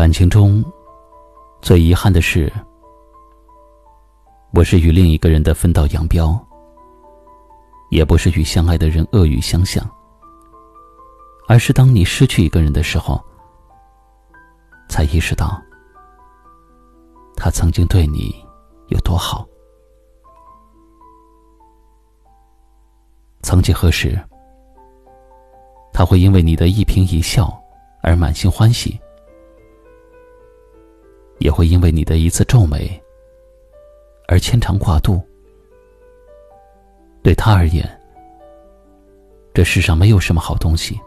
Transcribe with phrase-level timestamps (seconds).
[0.00, 0.64] 感情中，
[1.60, 2.50] 最遗憾的是，
[4.50, 6.42] 不是与另一个人的分道扬镳，
[7.90, 9.86] 也不是与相爱的人恶语相向，
[11.46, 13.22] 而是当你失去一个人的时候，
[14.88, 15.60] 才意识到，
[17.36, 18.34] 他曾经对你
[18.88, 19.46] 有多好。
[23.42, 24.18] 曾几何时，
[25.92, 27.54] 他会因为你的一颦一笑
[28.02, 28.98] 而满心欢喜。
[31.40, 33.02] 也会因为你的一次皱眉
[34.28, 35.20] 而牵肠挂肚。
[37.22, 37.86] 对他而言，
[39.52, 40.98] 这世上没有什么好东西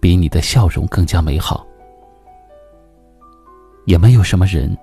[0.00, 1.66] 比你的笑容更加美好，
[3.86, 4.76] 也没有什么人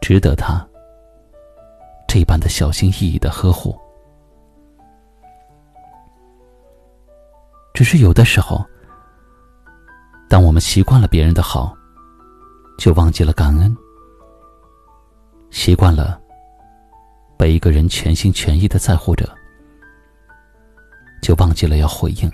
[0.00, 0.66] 值得他
[2.06, 3.78] 这般的小心翼翼的呵护。
[7.74, 8.64] 只是有的时候，
[10.28, 11.76] 当我们习惯了别人的好，
[12.78, 13.76] 就忘记了感恩，
[15.50, 16.18] 习惯了
[17.36, 19.28] 被一个人全心全意的在乎着，
[21.20, 22.30] 就忘记了要回应。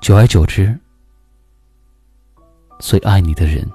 [0.00, 0.78] 久而久之，
[2.78, 3.68] 最爱你的人，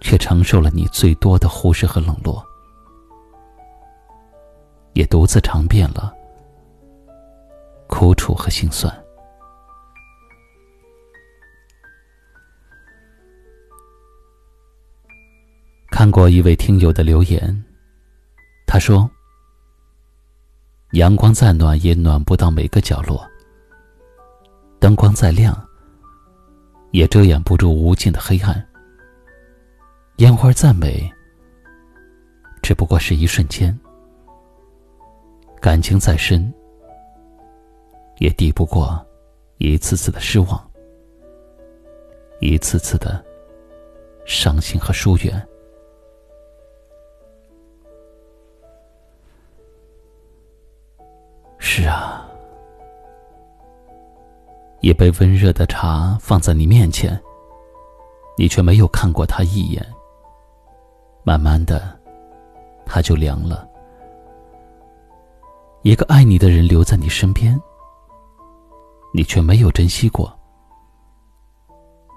[0.00, 2.44] 却承受了你最多的忽视和冷落，
[4.94, 6.12] 也独自尝遍了
[7.86, 8.92] 苦楚和心酸。
[16.00, 17.62] 看过一位听友的留言，
[18.66, 19.06] 他说
[20.96, 23.22] ：“阳光再暖也暖不到每个角落，
[24.78, 25.54] 灯光再亮
[26.92, 28.66] 也遮掩不住无尽的黑暗。
[30.16, 31.06] 烟花再美，
[32.62, 33.70] 只不过是一瞬间；
[35.60, 36.50] 感情再深，
[38.20, 39.06] 也抵不过
[39.58, 40.70] 一次次的失望，
[42.40, 43.22] 一次次的
[44.24, 45.46] 伤心和疏远。”
[51.80, 52.28] 是啊，
[54.82, 57.18] 一杯温热的茶放在你面前，
[58.36, 59.82] 你却没有看过他一眼。
[61.24, 61.98] 慢慢的，
[62.84, 63.66] 他就凉了。
[65.80, 67.58] 一个爱你的人留在你身边，
[69.14, 70.30] 你却没有珍惜过，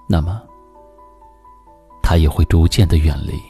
[0.10, 0.44] 那么，
[2.02, 3.42] 他也会逐渐的远离。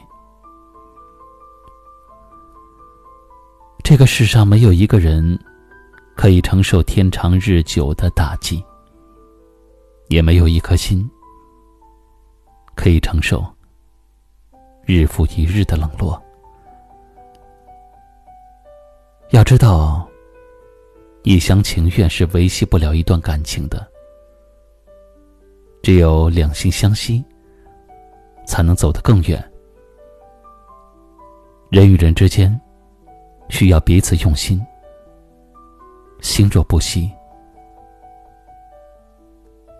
[3.83, 5.39] 这个世上没有一个人。
[6.15, 8.63] 可以承受天长日久的打击，
[10.09, 11.09] 也没有一颗心
[12.75, 13.45] 可以承受
[14.85, 16.21] 日复一日的冷落。
[19.31, 20.07] 要知道，
[21.23, 23.85] 一厢情愿是维系不了一段感情的，
[25.81, 27.23] 只有两心相惜，
[28.45, 29.43] 才能走得更远。
[31.69, 32.57] 人与人之间，
[33.49, 34.63] 需要彼此用心。
[36.23, 37.11] 心若不息，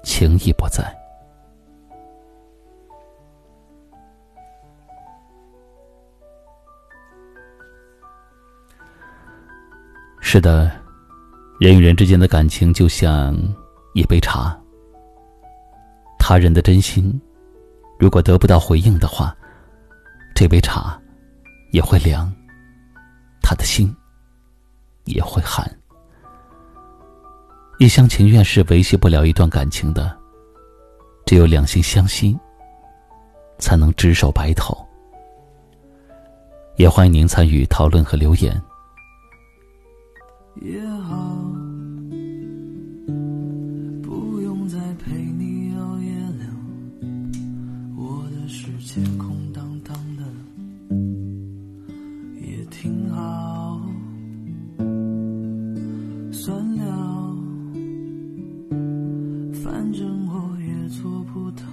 [0.04, 0.84] 情亦不在。
[10.20, 10.70] 是的，
[11.62, 13.34] 人与人之间的感情就像
[13.94, 14.56] 一杯茶，
[16.20, 17.20] 他人的真心，
[17.98, 19.36] 如果得不到回应的话，
[20.36, 21.02] 这杯茶
[21.72, 22.30] 也会凉，
[23.42, 23.96] 他的心
[25.06, 25.66] 也会寒。
[27.80, 30.16] 一厢情愿是维系不了一段感情的，
[31.26, 32.38] 只有两心相惜，
[33.58, 34.78] 才能执手白头。
[36.78, 38.62] 也欢迎您参与讨论和留言。
[40.62, 41.36] 也好，
[59.64, 61.64] 反正我也做不到，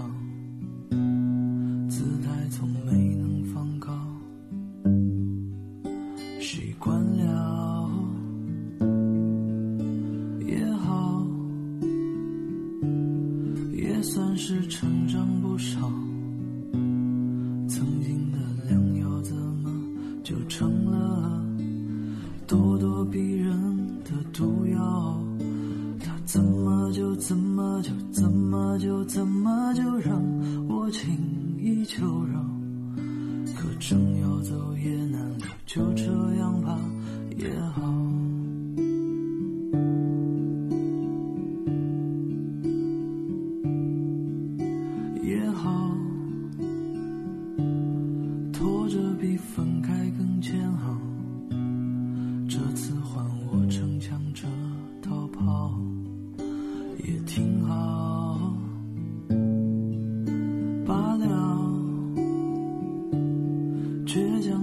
[1.89, 3.91] 姿态从没能放高，
[6.41, 7.91] 习惯了
[10.47, 11.27] 也好，
[13.73, 15.81] 也算是成长不少。
[17.67, 18.30] 曾经
[28.91, 30.21] 又怎么就让
[30.69, 31.17] 我轻
[31.57, 32.45] 易求饶？
[33.57, 36.05] 可正要走也难留就这
[36.41, 36.77] 样吧
[37.37, 37.95] 也好。
[45.23, 45.95] 也好
[48.53, 50.99] 拖着比分开更煎熬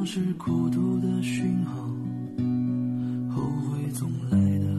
[0.10, 1.74] 是孤独的讯号
[3.30, 4.77] 后悔总来的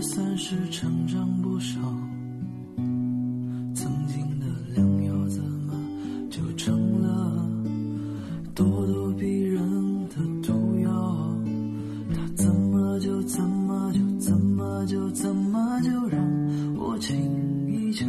[0.00, 1.78] 算是成长不少。
[3.74, 5.74] 曾经的良友，怎么
[6.30, 7.46] 就成了
[8.54, 9.62] 咄咄逼人
[10.08, 11.36] 的毒药？
[12.14, 16.20] 他怎么就怎么就怎么就怎么就让
[16.76, 17.16] 我轻
[17.68, 18.06] 易就？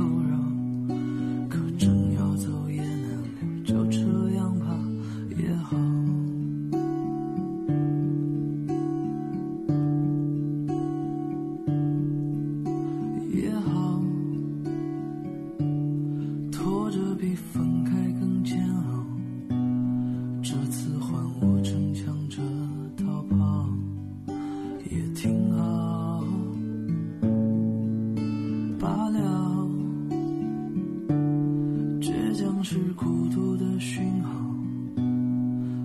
[32.64, 34.30] 是孤独的讯号，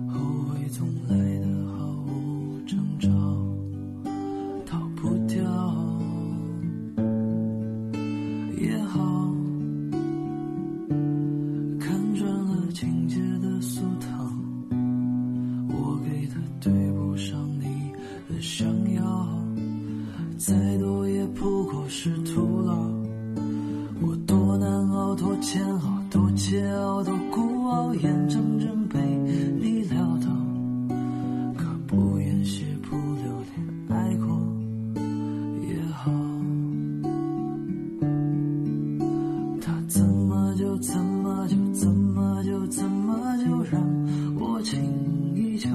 [0.07, 3.09] 后悔总来得毫无征兆，
[4.63, 5.43] 逃不掉。
[8.59, 9.33] 也好
[11.79, 14.31] 看穿了情节的俗套，
[15.69, 16.86] 我给的对。
[27.99, 30.27] 眼睁睁被你撩到，
[31.57, 33.57] 可不愿是不留恋，
[33.89, 34.27] 爱过
[35.67, 36.11] 也好。
[39.59, 43.81] 他怎么就怎么就怎么就怎么就让
[44.39, 44.79] 我轻
[45.35, 45.69] 易就？